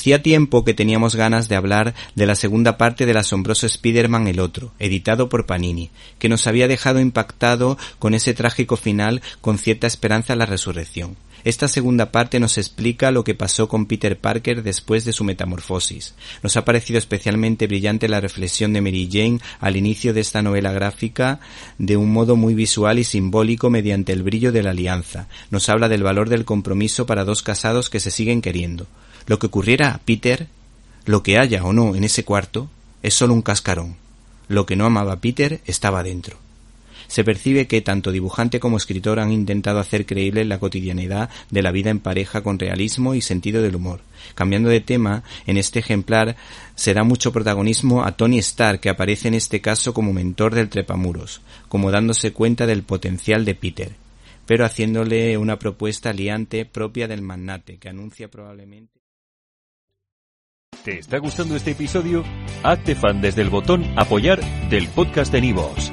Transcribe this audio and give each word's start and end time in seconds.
Hacía 0.00 0.22
tiempo 0.22 0.64
que 0.64 0.72
teníamos 0.72 1.14
ganas 1.14 1.50
de 1.50 1.56
hablar 1.56 1.94
de 2.14 2.24
la 2.24 2.34
segunda 2.34 2.78
parte 2.78 3.04
del 3.04 3.18
asombroso 3.18 3.66
Spider-Man 3.66 4.28
el 4.28 4.40
otro, 4.40 4.72
editado 4.78 5.28
por 5.28 5.44
Panini, 5.44 5.90
que 6.18 6.30
nos 6.30 6.46
había 6.46 6.68
dejado 6.68 7.00
impactado 7.00 7.76
con 7.98 8.14
ese 8.14 8.32
trágico 8.32 8.76
final 8.76 9.20
con 9.42 9.58
cierta 9.58 9.86
esperanza 9.86 10.36
la 10.36 10.46
resurrección. 10.46 11.18
Esta 11.44 11.68
segunda 11.68 12.12
parte 12.12 12.38
nos 12.38 12.58
explica 12.58 13.10
lo 13.10 13.24
que 13.24 13.34
pasó 13.34 13.68
con 13.68 13.86
Peter 13.86 14.18
Parker 14.18 14.62
después 14.62 15.04
de 15.04 15.12
su 15.12 15.24
metamorfosis. 15.24 16.14
Nos 16.42 16.56
ha 16.56 16.64
parecido 16.64 16.98
especialmente 16.98 17.66
brillante 17.66 18.08
la 18.08 18.20
reflexión 18.20 18.72
de 18.72 18.82
Mary 18.82 19.08
Jane 19.10 19.40
al 19.58 19.76
inicio 19.76 20.12
de 20.12 20.20
esta 20.20 20.42
novela 20.42 20.72
gráfica 20.72 21.40
de 21.78 21.96
un 21.96 22.12
modo 22.12 22.36
muy 22.36 22.54
visual 22.54 22.98
y 22.98 23.04
simbólico 23.04 23.70
mediante 23.70 24.12
el 24.12 24.22
brillo 24.22 24.52
de 24.52 24.62
la 24.62 24.70
alianza. 24.70 25.28
Nos 25.50 25.68
habla 25.68 25.88
del 25.88 26.02
valor 26.02 26.28
del 26.28 26.44
compromiso 26.44 27.06
para 27.06 27.24
dos 27.24 27.42
casados 27.42 27.88
que 27.88 28.00
se 28.00 28.10
siguen 28.10 28.42
queriendo. 28.42 28.86
Lo 29.26 29.38
que 29.38 29.46
ocurriera 29.46 29.94
a 29.94 29.98
Peter, 29.98 30.48
lo 31.06 31.22
que 31.22 31.38
haya 31.38 31.64
o 31.64 31.72
no 31.72 31.94
en 31.94 32.04
ese 32.04 32.24
cuarto, 32.24 32.68
es 33.02 33.14
solo 33.14 33.32
un 33.32 33.42
cascarón. 33.42 33.96
Lo 34.48 34.66
que 34.66 34.76
no 34.76 34.84
amaba 34.84 35.20
Peter 35.20 35.60
estaba 35.64 36.02
dentro 36.02 36.36
se 37.10 37.24
percibe 37.24 37.66
que 37.66 37.80
tanto 37.80 38.12
dibujante 38.12 38.60
como 38.60 38.76
escritor 38.76 39.18
han 39.18 39.32
intentado 39.32 39.80
hacer 39.80 40.06
creíble 40.06 40.44
la 40.44 40.60
cotidianidad 40.60 41.28
de 41.50 41.60
la 41.60 41.72
vida 41.72 41.90
en 41.90 41.98
pareja 41.98 42.42
con 42.42 42.56
realismo 42.56 43.16
y 43.16 43.20
sentido 43.20 43.62
del 43.62 43.74
humor. 43.74 44.00
Cambiando 44.36 44.68
de 44.68 44.80
tema, 44.80 45.24
en 45.48 45.56
este 45.56 45.80
ejemplar 45.80 46.36
se 46.76 46.94
da 46.94 47.02
mucho 47.02 47.32
protagonismo 47.32 48.04
a 48.04 48.12
Tony 48.12 48.38
Stark, 48.38 48.78
que 48.78 48.90
aparece 48.90 49.26
en 49.26 49.34
este 49.34 49.60
caso 49.60 49.92
como 49.92 50.12
mentor 50.12 50.54
del 50.54 50.68
trepamuros, 50.68 51.40
como 51.68 51.90
dándose 51.90 52.32
cuenta 52.32 52.64
del 52.64 52.84
potencial 52.84 53.44
de 53.44 53.56
Peter, 53.56 53.90
pero 54.46 54.64
haciéndole 54.64 55.36
una 55.36 55.58
propuesta 55.58 56.12
liante 56.12 56.64
propia 56.64 57.08
del 57.08 57.22
magnate, 57.22 57.78
que 57.78 57.88
anuncia 57.88 58.28
probablemente. 58.28 59.00
¿Te 60.84 61.00
está 61.00 61.18
gustando 61.18 61.56
este 61.56 61.72
episodio? 61.72 62.22
Hazte 62.62 62.94
fan 62.94 63.20
desde 63.20 63.42
el 63.42 63.50
botón 63.50 63.84
apoyar 63.96 64.40
del 64.70 64.86
podcast 64.88 65.32
de 65.32 65.40
Nivos. 65.40 65.92